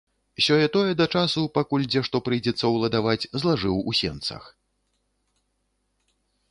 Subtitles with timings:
[0.43, 4.53] Сёе-тое да часу, пакуль дзе што прыйдзецца ўладаваць, злажыў у сенцах.